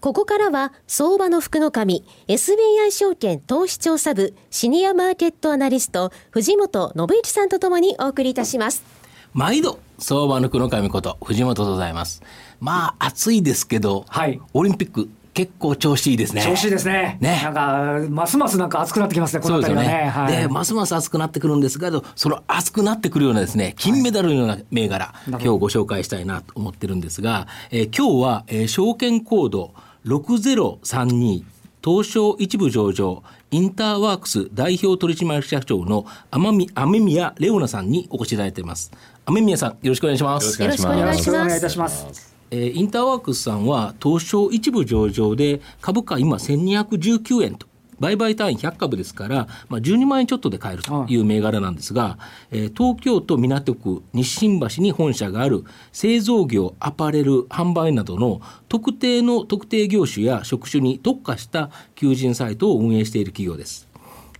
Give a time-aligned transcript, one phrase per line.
[0.00, 8.82] ここからは相場の福の神 SBI 証券投資調査部シニアマーケットアナリスト藤本信一さんとともにお送りいたします
[9.34, 12.22] 毎度相場の福の神こと藤本でございます
[12.60, 16.42] まあ暑いですけど、はい、オリンピック結構調子いいですね。
[16.42, 17.16] 調子いいですね。
[17.20, 17.40] ね。
[17.42, 19.88] なんか、ますますなんか熱くなってきますね、この辺りはね。
[19.88, 29.72] で、ねはい、で、ますます熱くなってくるんですが、その熱くなってくるようなですね、金メダルのような銘柄、はい、今日ご紹介したいなと思ってるんですが、えー、今日は、えー、証券コード
[30.06, 31.44] 6032
[31.82, 38.92] 東証一部上場インターワークス代表取締役社長の雨宮レオナさんにお越しいただいています。
[39.24, 40.62] 雨宮さん、よろしくお願いします。
[40.62, 41.06] よろしくお願いします。
[41.06, 42.34] よろしくお願いいたします。
[42.50, 47.66] えー、インターワークスさんは東証一部上場で株価今1219円と
[48.00, 52.18] 売買単位100株ですから、まあ、12万円ちょっとで買えるという銘柄なんですが、
[52.50, 63.88] えー、東京都港区日新橋に本社がある製造業、アパレル、販売などの特定の特定業種や職種に特化した求人サイトを運営している企業です。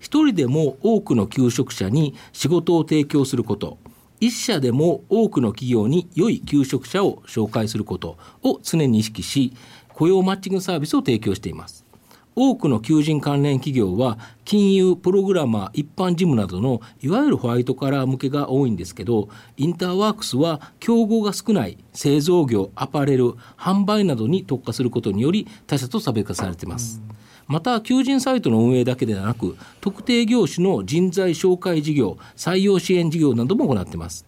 [0.00, 3.78] 一人でも多くの求職者に仕事を提供すること、
[4.20, 9.52] 一社でも多くの企業に良い求職者を紹介することを常に意識し、
[9.94, 11.89] 雇用マッチングサービスを提供しています。
[12.36, 27.02] 多くの求人関連企業は金融プログラマー一般事務などのいわゆるホワイトカラー向けが多いんですけどインターワークスは競合が少ない製造業アパレル販売などに特化することにより他社と差別化されています。
[27.50, 34.24] また求人サイトの運営だけではなく特定業種の人材紹介事業採用支援事業なども行っています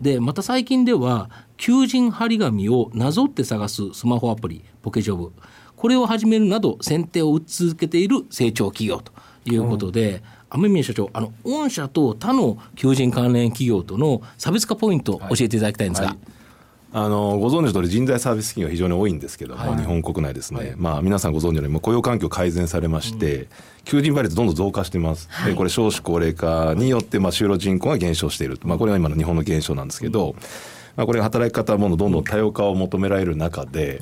[0.00, 5.32] でまた最近では求人張り紙をなぞって探すスマホアプリポケジョブ
[5.76, 9.12] これを始めるなど先手を打ち続けている成長企業と
[9.44, 16.08] いうことで、雨宮社長あの御社と他の求人関連企業との差別化ポイント教えていただきたいんですが。
[16.08, 16.18] はい。
[16.92, 23.48] あのご存知の通り人材サービス企業が非常に多いんですけども、はい、日本国内ですね、はい、まあ、皆さんご存知のように雇用環境改善されまして、うん、
[23.84, 30.36] 求人倍率どんどん増加しています、はい、でこれ少子高齢化によってまあ就労人口が減少している、まあ、これが今の日本の現象なんですけど、うん
[30.96, 34.00] まあ、これ働き方もどんどん多様化を求められる中で、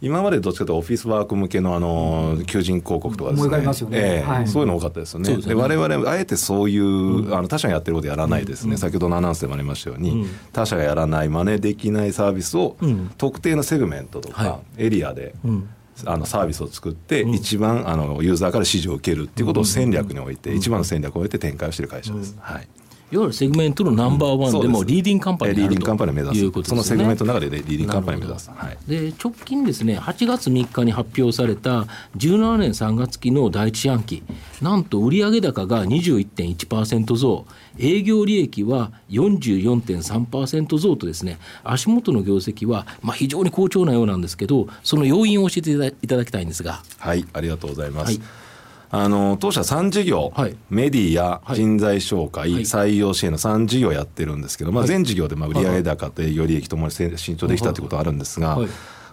[0.00, 3.48] 今までどっちかというとオフィスワーク向けのあの求人広告とかですね、
[3.92, 5.36] えーそういうの多かったですよね。
[5.38, 12.76] で我々あえてそういう、あの他社がやってることやらないですね、先ほどのアナウンスでもありましたように、他社がやらない真似できないサービスを、
[13.16, 15.34] 特定のセグメントとかエリアで、
[16.06, 22.36] あのサービスを作って、一番あのユーザーから支持を受けるっていうことを戦略において、一番の戦略を置いて展開をしている会社です。
[22.40, 22.68] はい
[23.12, 26.44] いわゆるセグメントのナンバーワンでもリーディングカンパニーリーディングカンパニーを目指す。
[26.44, 31.82] いうことです、ね、そのセグメントの中でリーディングカンパニーを目指す、はい、で直近ですね8月3日に発表された
[32.16, 34.22] 17年3月期の第一四半期
[34.62, 37.46] なんと売上高が21.1%増。
[37.78, 46.82] 営業利益は44.3%増とですね足元の業績はまあ非常に好調なようなんですけどその要因を教えていただきたいんですが。
[46.98, 48.43] はいありがとうございます、はい
[48.96, 58.56] あの当社3事業、はい、メディア、人材紹介、はい、採用支援の3事業やってるんですけど、まあ、全事業でまあ売上高と営業利益ともに伸長できたということはあるんですが、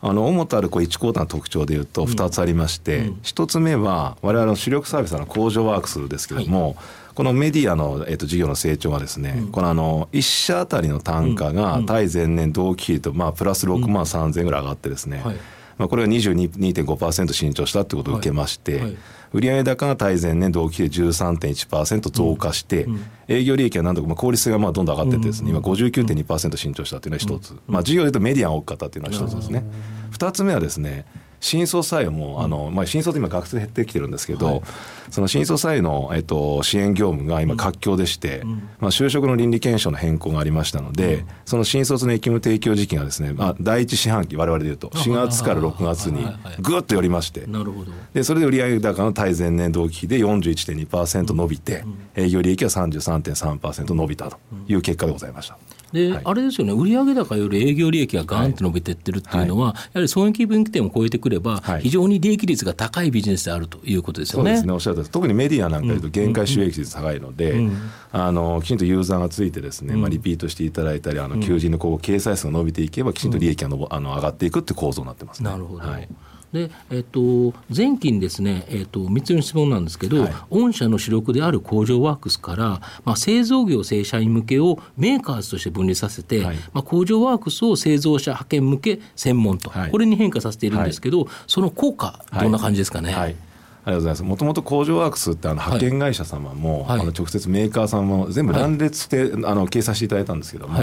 [0.00, 6.76] あの主たるこう1クォーターの特徴でいうと2つありまして、うん、1つ目は我々の主力サービスの工場ワークスですけれども、はい、
[7.14, 15.36] このメディアの、えー、と事業の成長はですね、うん、このあの1社あたりの単価が対前年同期比とまあプラス6万3000円ぐらい上がってですね、はい
[15.78, 18.82] まあ、これが22.5%伸長したということを受けまして、はい。
[18.82, 18.96] はい、
[19.32, 22.94] 売上高が対前年同期で13.1%増加して、うん。
[22.94, 29.64] うん、営業利益はなんとか、まあ、効率性がまあどんどん上がっててですね、今59.2%伸長したというのは一つ、まあ、事業でいうとメディアが多かったというのは一つですね。
[30.10, 31.06] 二つ目はですね
[31.40, 34.62] 新卒採用も、あのまあ、新卒今学生減ってきてるんですけど、はい、
[35.10, 46.26] その新卒採用の、えっと、支援業務が今活況でして、うん、まあ、就職の倫理検証の変更がありましたので、うん、その新卒の役務提供時期がですね、まあ、第一四半期我々でいうと4月から6月に
[46.60, 47.46] ぐっと寄りまして
[48.12, 51.84] でそれで売上高の対前年同期比で41.2%伸びて、
[52.16, 55.58] うん、営業利益は33.3%伸びたという結果でございました。
[55.92, 64.50] で、はい、あれですよね、売上高より営業利益がガーンと伸びていってるっていうのは、はい、やはり損益分岐点を超えてくれば、非常に利益率が高いビジネスであるということですよね。
[64.50, 67.66] そうですね、おっしゃる特にメディアなんかいうと、限界収益率高いので、うん。
[67.66, 67.78] うん、
[68.12, 76.08] あのきちんとユーザーがついてですね、まあ、リピートしていただいたり、あの求人のこう掲載数が伸びていけば、きちんと利益がのぼあの上がっていくって構造になってます、ね、なるほど、はい
[76.52, 93.14] で、えっと、前期にですね、えっと、3つの質問なんですけど、はい、御社の主力である工場ワークスから、まあ、製造業正社員向けをメーカーズとして分離させて、はい、まあ、工場ワークスを製造者派遣向け専門と、はい、これに変化させているんですけど、その効果、どんな感じですかね？
[93.14, 94.22] ありがとうございます。
[94.22, 100.78] もともと工場ワークスってあの派遣会社様も、はい、あの直接メーカーさんも全部乱列して、あの掲載していただいたんですけども、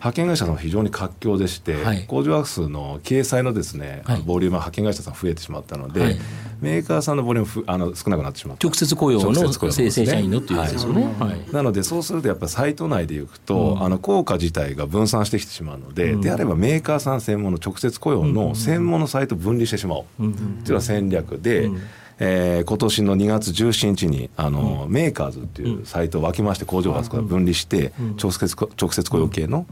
[0.00, 6.18] 派遣会社さん非常に活況でして、はい、工場ワークスの掲載のですね、はい、ボリュームは派遣会社さん増えてしまったので、はい、
[6.60, 8.66] メーカーさんのボリュームあの少なくなってしまった。
[8.66, 11.06] 直接雇用の生成社員のっていうですよね、
[11.52, 20.02] なのでそうするとやっぱりサイト内でいくと、うん、あの効果自体が分散してきてしまうので、うん、であればメーカーさん専門の直接雇用の専門のサイト分離してしまおう。
[20.02, 21.80] っていうのは戦略で、うん
[22.22, 29.66] えー、今年の2月17日にあの、うん、メーカーズっていうサイトを分けまして工場発から分離して、直接直接雇用系の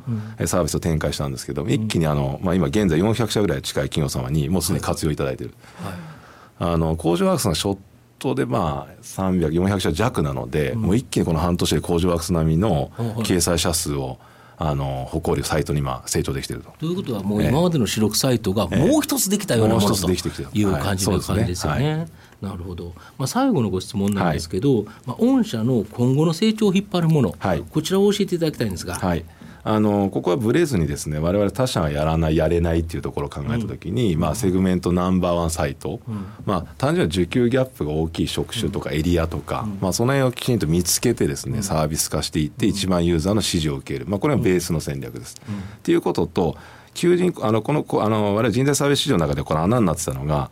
[0.47, 7.79] サービスを展開したんですけど一気にあの、まあ、今現在400社ぐらい近い企業様にもうすでに活用いただいている、はい、あの工場ワークスがショッ
[8.19, 14.19] トでまあ300、400社弱なので、もう一気にこの半年で工場ワークス並みの掲載者数を
[14.61, 16.73] あの誇るサイトに今成長できていると。
[16.79, 22.09] ということはもう今までの主力サイトがもう一つできたようなものという感じの感じですよね。
[22.41, 28.95] なるほど、まあ、最後のご質問なんですけど、はい、まあ、御社の今後の成長を引っ張るもの、はい、こちらを教えていただきたいんですが。
[28.95, 29.25] はい
[29.65, 45.37] あのここはブレずにですね我々他社がやらないやれないっていうところを考えた時に、うん、まあ、セグメントナンバーワンサイト、うん、まあ、単純に需給ギャップが大きい職種とかエリアとか、うん、まあ、その辺をきちんと見つけてですねサービス化していって一番ユーザーの支持を受ける、まあ、これがベースの戦略です。
[45.37, 46.57] っていうことと
[46.95, 50.51] 求人あのこのあの我々人材サービス市場の中でこの穴になってたのが、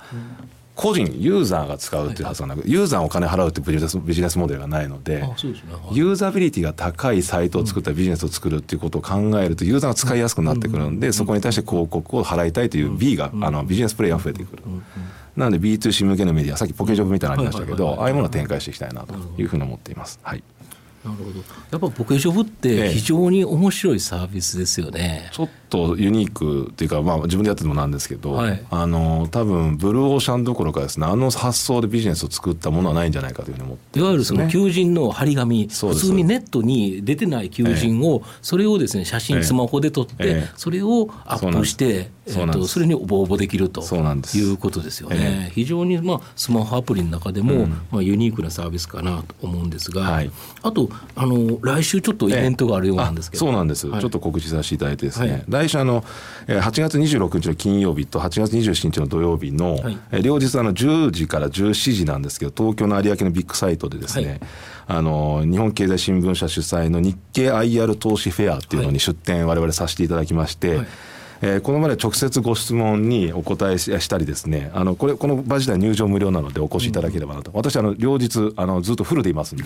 [0.77, 14.63] 個人ユーザーが使うというはずがなく、はい、ユーザーお金払うってビジネスビジネスモデルがないので、ねはい、ユーザビリティが高いサイトを作ったビジネスを作るっていうことを考えるとユーザーが使いやすくなってくるんで、うん、そこに対して広告を払いたいという B が、うん、あのビジネスプレイヤーが増えてくる。
[15.35, 20.19] なので B2C 向けのメディアさっきポケジョブみたいなのありましたけどああいうものを展開していきたいなというふうに思っています。
[20.23, 20.43] はい
[21.07, 21.39] なるほど。
[21.39, 25.31] やっぱポケジョブって非常に面白いサービスですよね。
[25.33, 45.51] ちょっとユニークっていうか、まあ、自分でやっててもなんですけど、はい、あの多分ブルーオーシャンどころかですねあの発想でビジネスを作ったものはないんじゃないかというふうに思って、ね、いわゆるその求人の張り紙普通にネットに出てない求人を、それをですね写真スマホで撮って、それをアップして、えー、とそれに応募できるということですよね。
[45.55, 50.31] 非常に、まあ、スマホアプリの中でも、まあ、ユニークなサービスかなと思うんですが、はい、
[50.63, 56.03] あとあの来週ちょっとイベントがあるようなんですけど、そうなんです、はい、ちょっと告知させていただいてですね、来週あの
[56.49, 64.41] 8月26日の金曜日と8月27日の土曜日の、はい、両日あの10時から17時なんですけど東京の有明のビッグサイトでですね、はい、
[64.89, 70.87] あの日本経済新聞社主催の日経 IR 投資フェアっていうのに出展我々させていただきまして、はい
[71.43, 79.65] えー、このまで直接ご質問にお答えしたりですねあのこれこの場自体入場無料なのでお越しいただければなと、うん、私あの両日あのずっとフルでいますんで。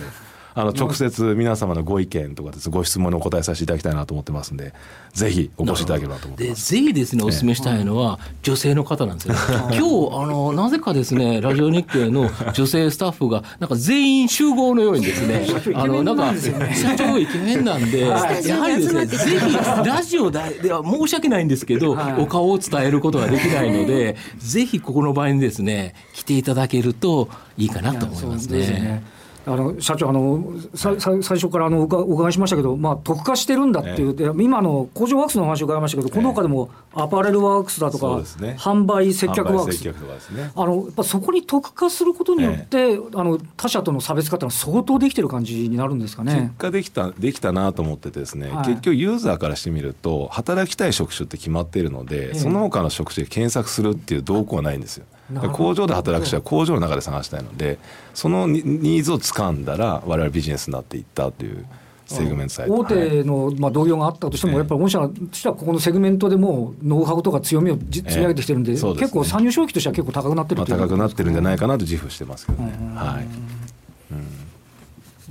[0.53, 4.73] あの直接皆様のご意見とかです、ご質問にお答えさせていただきたいなと思ってますんで、
[5.13, 6.71] ぜひお越しいただければと思ってます。
[6.71, 9.35] ぜひですね、お勧めしたいのは、女性の方なんですよ、
[9.71, 18.17] 今日あのなぜかですね、ラジオ日経の女性スタッフが、なんか全員集合のようにですね、 あのなんか、社長イケメンなんで、 や
[18.59, 20.39] はりですね、ぜひラジオで
[20.73, 29.20] は申し訳ないんですけど、お顔を伝えることができないので、ぜひここの場にですね、来ていただけるといいかなと思いますね。
[29.45, 46.33] あの社長あの、最初からあのお伺いしましたけど、まあ、特化してるんだっていう、ええ、今の工場ワークスの話を伺いましたけど、この他でもアパレルワークスだとか、ね、販売接客ワークス、ね、あのやっぱそこに特化することによって、え、あの他社との差別化ってのは相当できてる感じになるんですかね。
[46.33, 55.05] 結果できたできたなと思ってですね、はい、結局ユーザーからしてみると働きたい職種って決まっているので、その他の職種で検索するっていう動向はないんですよ。
[55.53, 57.79] 工場で働く人は工場の中で探したいので
[58.13, 61.65] そのニーズを掴んだら我々ビジネスになっていったという
[62.11, 72.71] セグメント大手の、まあ、同業があったとしても、やっぱり御社としてはここのセグメントでもノウハウとか強みを積み上げてきてるんで、結構参入障壁としては結構高くなってる、高くなってるんじゃないかなと自負してますけどね。
[72.95, 73.60] はい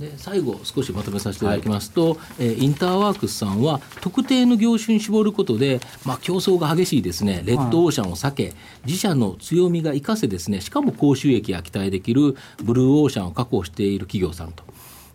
[0.01, 7.43] で最後少しまとめさせていただきますと、はい、えー、インターワークスさんは特定の業種に絞ることで、まあ、競争が激しいですね。
[7.45, 8.53] レッドオーシャンを避け、はい、
[8.87, 10.59] 自社の強みが生かせですね。
[10.59, 14.63] しかも高収益が期待できるブルーオーシャンを確保している企業さんと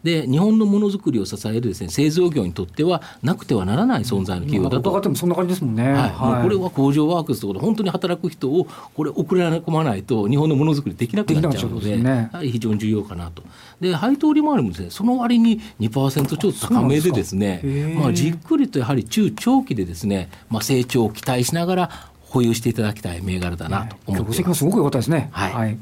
[0.03, 5.93] で日本のものづくりを支えるです、ね、製造業にとってはなくてはならない存在の企業だと、伺ってもそんな感じですもんね、はい。
[5.95, 13.43] はい、これは工場ワークスということで本当に働く人をこれ送ら込まないと日本のものづくりできなくなっちゃうので、ね、やはり非常に重要かなと。
[13.81, 17.63] で配当利回りもです、ね、その割に2%ちょっと高めでですね
[17.97, 24.59] まあ、じっくりとやはり中長期でですね、まあ、成長を期待しながら保有していただきたい銘柄だなと思ってます。
[24.59, 25.29] すごく良かったですね。
[25.33, 25.79] はい、はい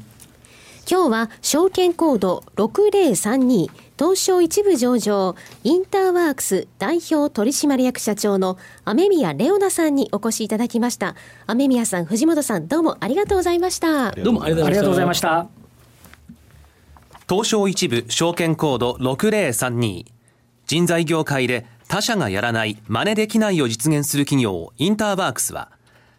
[0.87, 11.15] 今日は証券コード6032東証一部上場インターワークス代表取締役社長の雨宮レオナさんにお越しいただきました。
[11.47, 14.11] 雨宮さん藤本さんどうもありがとうございました。
[14.11, 15.47] どうもありがとうございました。
[17.27, 20.05] 東証一部証券コード6032
[20.67, 25.71] 人材業界で他社がやらない真似できないを実現する企業インターワークスは